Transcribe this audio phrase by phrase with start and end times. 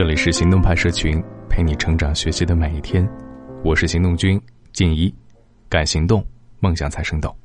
[0.00, 3.06] 这里是行动派社群，陪你成长学习的每一天。
[3.62, 4.40] 我是行动君
[4.72, 5.14] 静怡，
[5.68, 6.24] 敢行动，
[6.58, 7.36] 梦想才生动。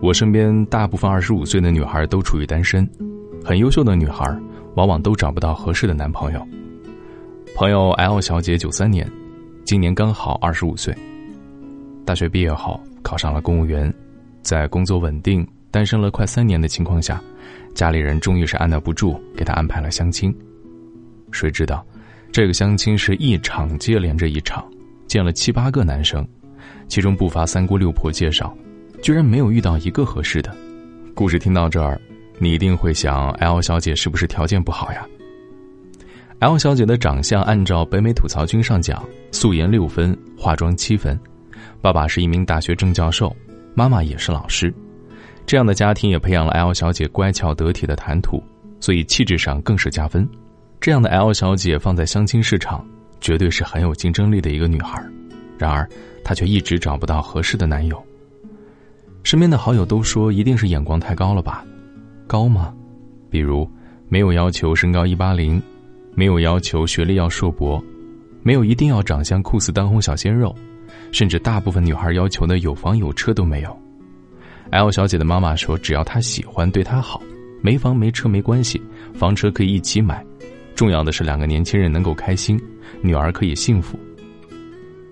[0.00, 2.88] 我身边大部分二十五岁的女孩都处于单身，
[3.44, 4.24] 很优秀的女孩
[4.76, 6.46] 往往都找不到合适的男朋友。
[7.56, 9.04] 朋友 L 小姐九三年，
[9.64, 10.96] 今年刚好二十五岁，
[12.06, 13.92] 大学毕业后考上了公务员，
[14.42, 17.20] 在工作稳定、单身了快三年的情况下，
[17.74, 20.32] 家里人终于是按捺不住，给她安排了相亲。
[21.32, 21.84] 谁知道，
[22.30, 24.64] 这个相亲是一场接连着一场，
[25.08, 26.24] 见了七八个男生，
[26.88, 28.54] 其中不乏三姑六婆介绍。
[29.00, 30.54] 居然没有遇到一个合适的。
[31.14, 32.00] 故事听到这儿，
[32.38, 35.04] 你一定会想：L 小姐是不是条件不好呀
[36.38, 39.02] ？L 小姐的长相按照北美吐槽君上讲，
[39.32, 41.18] 素颜六分，化妆七分。
[41.80, 43.34] 爸爸是一名大学正教授，
[43.74, 44.72] 妈妈也是老师。
[45.46, 48.42] 这样的家庭也培养了 L 小姐乖巧得体的谈吐，
[48.80, 50.28] 所以气质上更是加分。
[50.80, 52.84] 这样的 L 小姐放在相亲市场，
[53.20, 55.02] 绝对是很有竞争力的一个女孩。
[55.58, 55.88] 然而，
[56.24, 58.02] 她却一直找不到合适的男友。
[59.22, 61.64] 身边的好友都说，一定是眼光太高了吧？
[62.26, 62.74] 高吗？
[63.30, 63.70] 比如，
[64.08, 65.62] 没有要求身高一八零，
[66.14, 67.82] 没有要求学历要硕博，
[68.42, 70.52] 没有一定要长相酷似当红小鲜肉，
[71.12, 73.78] 甚至大部分女孩要求的有房有车都没有。
[74.72, 77.22] L 小姐的妈妈说，只要她喜欢，对她好，
[77.60, 78.80] 没房没车没关系，
[79.12, 80.24] 房车可以一起买，
[80.74, 82.58] 重要的是两个年轻人能够开心，
[83.02, 83.98] 女儿可以幸福。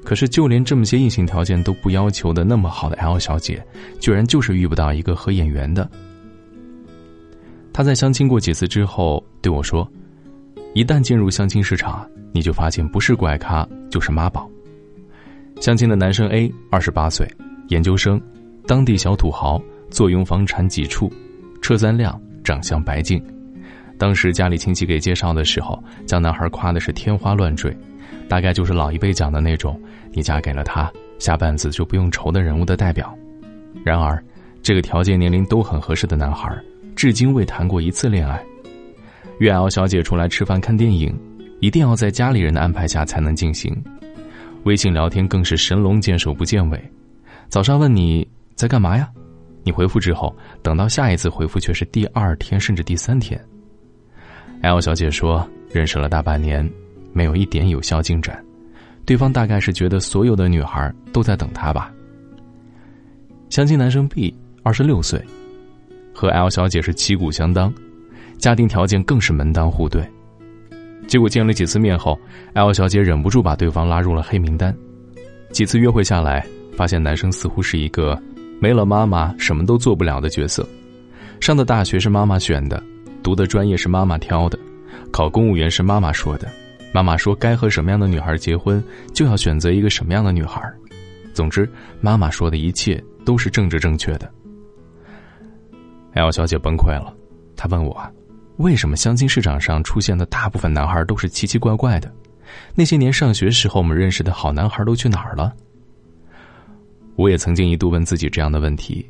[0.02, 3.62] 可是，就连这么些硬性条件都不要求的那么好的 L 小姐，
[4.00, 5.88] 居然就是遇不到一个合眼缘的。
[7.70, 9.86] 她在相亲过几次之后对我说
[10.72, 14.50] ：“一旦进入相亲市场，你就发现不是怪咖就是妈宝。”
[15.60, 17.30] 相亲的男生 A 二十八岁，
[17.68, 18.18] 研究生，
[18.66, 21.12] 当地小土豪，坐拥房产几处，
[21.60, 23.22] 车三辆，长相白净。
[23.98, 27.76] 当时家里亲戚给介绍的时候，将男孩夸的是天花乱坠。
[28.28, 29.80] 大概就是老一辈讲的那种，
[30.12, 33.12] 你嫁给了他，下半子就不用愁的人物的代表。
[33.84, 34.22] 然而，
[34.62, 36.56] 这个条件、年龄都很合适的男孩，
[36.94, 38.40] 至今未谈过一次恋爱。
[39.38, 41.12] 月瑶小姐出来吃饭、看电影，
[41.60, 43.76] 一定要在家里人的安排下才能进行。
[44.64, 46.80] 微信聊天更是神龙见首不见尾。
[47.48, 48.26] 早上问你
[48.60, 49.08] 在干嘛呀，
[49.62, 53.42] 你回复之后，等到下一次回复却是第二天甚至第三天。
[54.60, 56.70] L 小姐说，认识了大半年。
[57.14, 58.38] 没有一点有效进展，
[59.06, 61.90] 对方大概是觉得所有的女孩都在等他吧。
[63.48, 64.32] 相亲男生 B
[64.62, 65.20] 二十六岁，
[66.14, 67.72] 和 L 小姐是旗鼓相当，
[68.36, 70.06] 家庭条件更是门当户对。
[71.08, 72.16] 结果见了几次面后
[72.52, 74.72] ，L 小姐忍不住把对方拉入了黑名单。
[75.50, 78.16] 几次约会下来，发现男生似乎是一个
[78.60, 80.68] 没了妈妈什么都做不了的角色。
[81.40, 82.80] 上的大学是妈妈选的，
[83.22, 84.58] 读的专业是妈妈挑的，
[85.10, 86.46] 考公务员是妈妈说的。
[86.92, 88.82] 妈妈说：“该和什么样的女孩结婚，
[89.14, 90.60] 就要选择一个什么样的女孩。”
[91.32, 91.66] 总之，
[92.00, 94.30] 妈妈说的一切都是政治正确的。
[96.14, 97.14] L 小姐崩溃了，
[97.56, 97.96] 她问我
[98.58, 102.12] ：“为什么相亲市场上出现的大部分男孩都是奇奇怪怪的？
[102.74, 105.54] 那些年上学时候我们认识的好男孩都去哪儿了？”
[107.20, 109.04] 我也曾经一度问自己这样的问题：“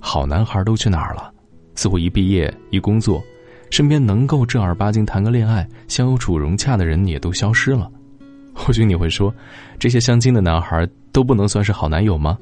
[0.00, 1.30] 好男孩都去哪儿了？”
[1.76, 3.22] 似乎一毕业一工作。
[3.70, 7.90] 身边能够正儿八经谈个恋爱、相处融洽的人也都消失了。
[8.56, 9.34] 或许你会说，
[9.78, 12.38] 这些相亲的男孩都不能算是好男友吗？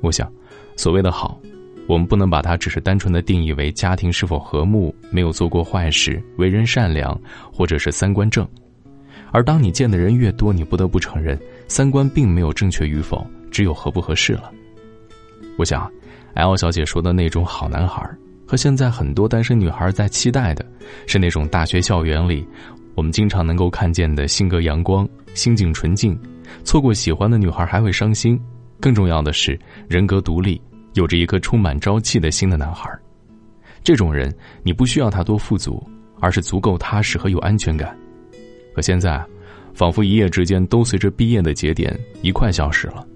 [0.00, 0.32] 我想，
[0.76, 1.38] 所谓的好，
[1.86, 7.20] 我们不能把它只是单纯的定义为家庭是否和睦、没有做过坏事、为人善良，
[7.52, 8.48] 或者是三观正。
[9.30, 11.38] 而当你见的人越多，你不得不承认，
[11.68, 14.50] 三观并没有正确与否，只有合不合适了。
[15.56, 15.88] 我想
[16.34, 18.02] ，L 小姐说的那种好男孩。
[18.44, 20.66] 和现在很多单身女孩在期待的，
[21.06, 22.46] 是那种大学校园里，
[22.94, 26.18] 我们经常能够看见的性格阳光、心境纯净，
[26.62, 28.38] 错过喜欢的女孩还会伤心。
[28.78, 29.58] 更重要的是，
[29.88, 30.60] 人格独立，
[30.92, 32.90] 有着一颗充满朝气的心的男孩。
[33.82, 34.30] 这种人，
[34.62, 35.82] 你不需要他多富足，
[36.20, 37.96] 而是足够踏实和有安全感。
[38.74, 39.24] 可现在，
[39.72, 43.06] 仿佛一夜之间都随着毕业的节点一块消失了。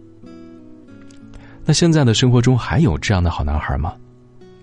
[1.69, 3.93] 那现在的生活中还有这样的好男孩吗？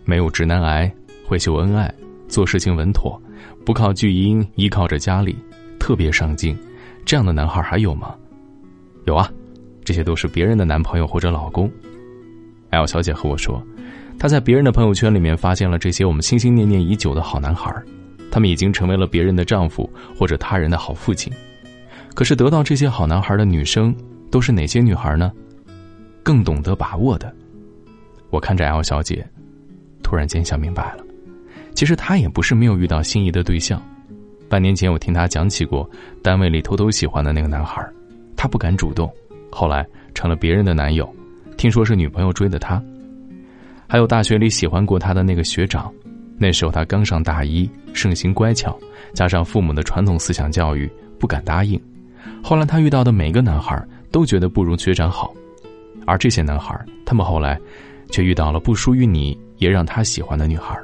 [0.06, 0.90] 没有直男癌，
[1.28, 1.94] 会秀恩爱，
[2.30, 3.22] 做事情稳妥，
[3.66, 5.36] 不靠巨婴，依靠着家里，
[5.78, 6.58] 特别上进，
[7.04, 8.16] 这样的男孩还有吗？
[9.06, 9.30] 有啊，
[9.84, 11.70] 这些都是别人的男朋友或者老公。
[12.70, 13.62] L 小姐和我说，
[14.18, 17.70] 她在别人的朋友圈里面发现了这些我们心心念念已久的好男孩，
[18.32, 21.32] 他们已经成为了别人的丈夫或者他人的好父亲。
[22.16, 23.94] 可是得到这些好男孩的女生
[24.32, 25.30] 都是哪些女孩呢？
[26.24, 27.32] 更懂得把握的。
[28.32, 29.24] 我看着 L 小姐。
[30.02, 31.04] 突然间想明白了，
[31.74, 33.82] 其实她也不是没有遇到心仪的对象。
[34.48, 35.90] 半年前我听她讲起过
[36.22, 37.84] 单位里偷偷喜欢的那个男孩，
[38.36, 39.12] 他不敢主动，
[39.50, 39.84] 后来
[40.14, 41.12] 成了别人的男友，
[41.58, 42.84] 听说是女朋友追的他。
[43.88, 45.92] 还有大学里喜欢过他的那个学长，
[46.38, 48.78] 那时候他刚上大一，盛行乖巧，
[49.14, 50.88] 加上父母的传统思想教育，
[51.18, 51.82] 不敢答应。
[52.44, 55.34] 后来他遇到的每个男孩都觉得不如学长好，
[56.06, 57.60] 而这些男孩，他们后来
[58.12, 60.78] 却遇到了不属于你也让他喜欢的女孩。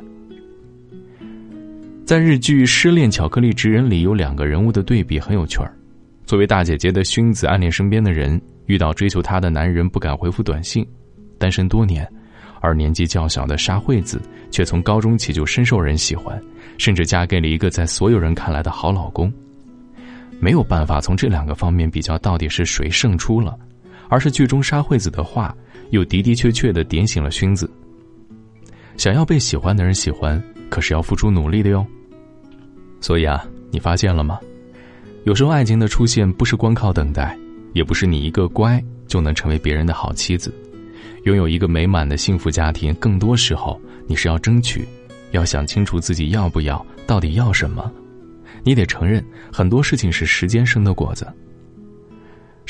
[2.05, 5.71] 在日剧《失恋巧克力职人》里，有两个人物的对比很有趣儿。
[6.25, 10.87] 作为大姐姐的薰子暗恋身边的人，遇到追求她的男人不敢回复短信，
[11.37, 12.03] 单身多年；
[12.61, 16.41] 而年纪较小的沙惠子却从高中起就深受人喜欢，
[16.77, 19.31] 甚至嫁给了一个在所有人看来的好老公。
[20.39, 23.55] 没有办法从这两个方面比较到底是谁胜出了，
[24.09, 25.55] 而是剧中沙惠子的话
[25.91, 27.69] 又的的确确的点醒了薰子。
[28.97, 31.85] 想要被喜欢的人喜欢，可是要付出努力的哟。
[32.99, 34.37] 所以啊，你发现了吗？
[35.23, 37.37] 有时候爱情的出现不是光靠等待，
[37.73, 40.53] 也不是你一个乖就能成为别人的好妻子。
[41.23, 44.85] 拥有一个美满的幸福家庭，更多时候你是要争取，
[45.31, 47.89] 要想清楚自己要不要，到底要什么。
[48.63, 51.25] 你得承认，很多事情是时间生的果子。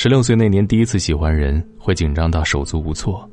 [0.01, 3.29] 十六岁那年第一次喜欢人，会紧张到手足无措，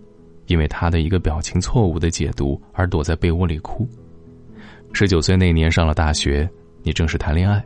[0.46, 3.88] 因为他的一个表情错误的解读而躲在被窝里哭。
[4.92, 6.50] 十九岁那年上了大学。
[6.82, 7.64] 你正式谈恋爱，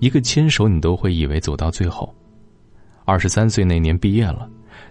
[0.00, 2.14] 一个牵手你都会以为走到最后。
[3.06, 4.46] 二十三岁那年毕业了，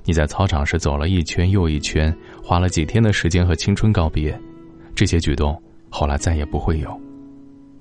[0.05, 2.11] 你在操场上走了一圈又一圈，
[2.43, 4.35] 花了几天的时间和青春告别。
[4.95, 5.55] 这些举动
[5.87, 6.99] 后来再也不会有。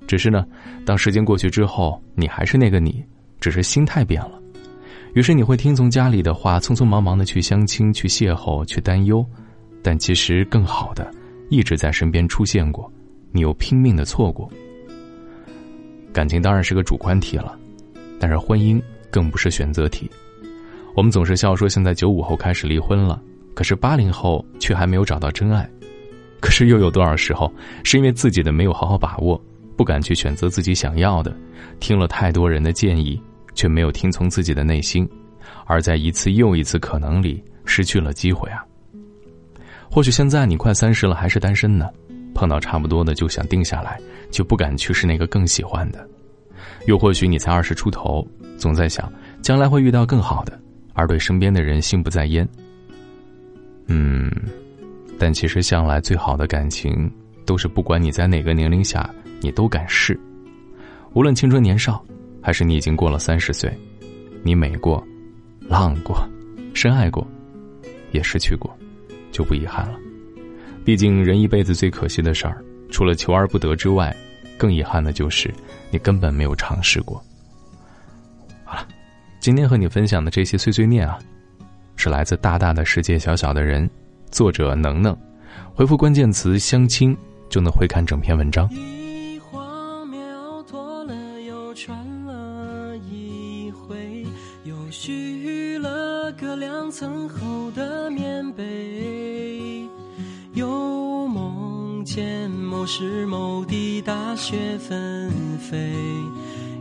[0.05, 0.45] 只是呢，
[0.85, 3.03] 当时间过去之后，你还是那个你，
[3.39, 4.39] 只是心态变了。
[5.13, 9.25] 于是你会听从家里的话，匆匆忙忙的去相亲、去邂逅、去担忧，
[9.81, 11.11] 但其实更好的
[11.49, 12.91] 一直在身边出现过，
[13.31, 14.49] 你又拼命的错过。
[16.13, 17.57] 感情当然是个主观题了，
[18.19, 20.09] 但是婚姻更不是选择题。
[20.95, 23.21] 我们总是笑说现在九五后开始离婚了，
[23.53, 25.69] 可是八零后却还没有找到真爱。
[26.39, 27.53] 可是又有多少时候
[27.83, 29.41] 是因为自己的没有好好把握，
[29.75, 31.35] 不敢去选择自己想要的，
[31.79, 33.21] 听了太多人的建议，
[33.53, 35.07] 却没有听从自己的内心，
[35.65, 38.63] 而在一次又一次可能里失去了机会啊。
[39.89, 41.89] 或许现在你快三十了还是单身呢。
[42.33, 43.99] 碰到差不多的就想定下来，
[44.31, 45.99] 就不敢去试那个更喜欢的；
[46.87, 48.25] 又或许你才二十出头，
[48.57, 49.11] 总在想
[49.41, 50.57] 将来会遇到更好的，
[50.93, 52.47] 而对身边的人心不在焉。
[53.87, 54.31] 嗯，
[55.19, 57.11] 但其实向来最好的感情，
[57.45, 59.07] 都是不管你在哪个年龄下，
[59.41, 60.17] 你都敢试。
[61.13, 62.01] 无论青春年少，
[62.41, 63.71] 还是你已经过了三十岁，
[64.43, 65.01] 你美过，
[65.67, 66.27] 浪过，
[66.73, 67.25] 深爱过，
[68.11, 68.75] 也失去过，
[69.31, 69.97] 就不遗憾了。
[70.83, 74.15] 毕竟，人一辈子最可惜的事儿，除了求而不得之外，
[74.57, 75.53] 更遗憾的就是
[75.91, 77.23] 你根本没有尝试过。
[78.63, 78.87] 好了，
[79.39, 81.19] 今天和你分享的这些碎碎念啊，
[81.95, 83.87] 是来自大大的世界小小的人，
[84.31, 85.15] 作者能能，
[85.75, 87.15] 回复关键词相亲
[87.49, 88.67] 就能回看整篇文章。
[94.91, 99.87] 续了个两层厚的棉被。
[100.53, 100.67] 又
[101.29, 105.95] 梦见某时某地大雪纷飞，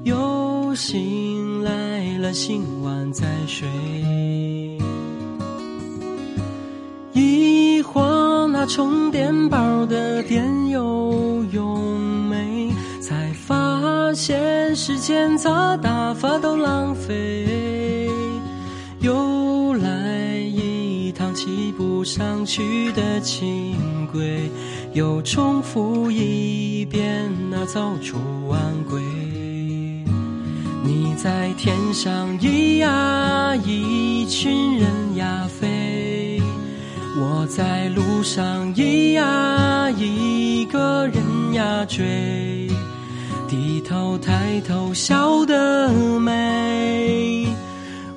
[0.03, 3.69] 又醒来了，心晚在睡。
[7.13, 18.00] 一晃那充电宝的电又用没，才发现时间咋打发都浪费。
[21.81, 23.75] 不上去的轻
[24.13, 24.51] 轨，
[24.93, 28.19] 又重复一遍那早出
[28.49, 29.01] 晚归。
[30.85, 36.43] 你在天上咿呀一群人呀飞，
[37.17, 42.69] 我在路上咿呀一个人呀追，
[43.49, 47.47] 低头抬头笑得美。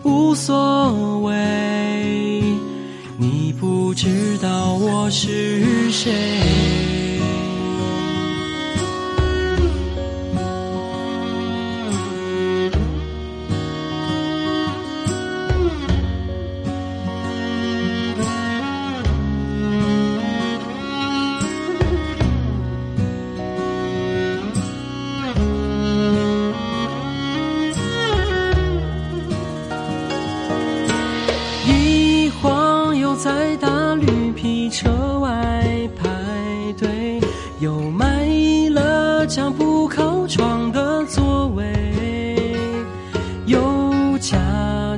[0.03, 2.43] 无所谓，
[4.03, 6.73] 知道我是谁。
[33.23, 33.72] 在大
[34.05, 35.29] 绿皮车外
[35.95, 36.09] 排
[36.77, 37.21] 队，
[37.59, 38.25] 又买
[38.69, 41.73] 了张不靠窗的座位，
[43.45, 44.37] 又假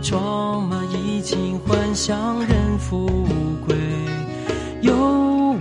[0.01, 3.05] 装嘛已经幻想人富
[3.67, 3.75] 贵，
[4.81, 4.93] 又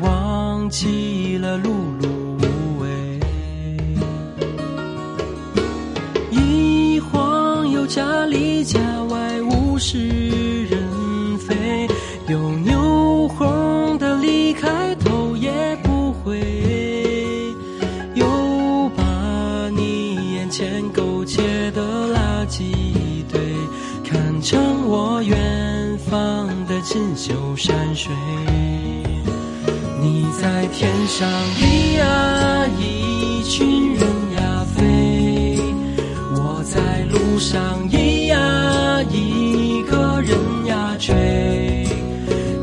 [0.01, 1.69] 忘记了碌
[2.01, 2.09] 碌
[2.41, 3.21] 无为。
[6.31, 10.24] 一晃又家里家外物是
[27.15, 28.13] 的锦绣山水。
[30.01, 34.03] 你在天上咿呀一群人
[34.37, 35.57] 呀飞，
[36.35, 41.87] 我在路上咿呀一个人呀追，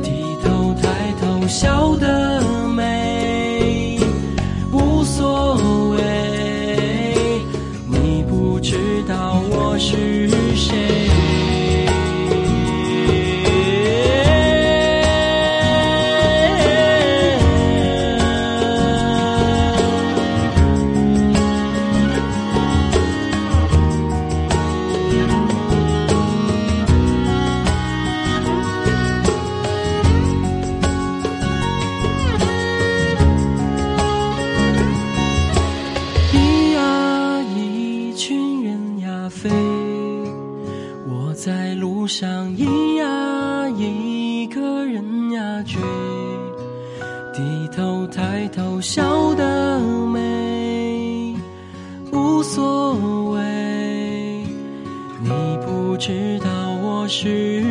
[0.04, 0.12] 低
[0.44, 2.42] 头抬头笑得
[2.76, 3.98] 美，
[4.72, 5.56] 无所
[5.96, 7.42] 谓，
[7.88, 11.01] 你不知道我是谁。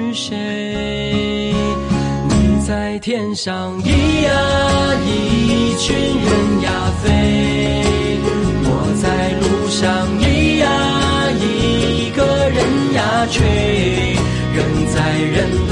[0.00, 1.54] 是谁？
[2.28, 2.32] 你
[2.66, 3.88] 在天上咿
[4.24, 4.30] 呀，
[5.04, 6.68] 一群人呀
[7.02, 7.04] 飞。
[8.64, 8.68] 我
[9.02, 9.04] 在
[9.40, 9.78] 路上
[10.18, 10.22] 咿
[10.58, 10.64] 呀，
[11.38, 12.18] 一个
[12.50, 12.58] 人
[12.94, 12.98] 呀
[13.30, 13.36] 追。
[14.52, 15.69] 人在人。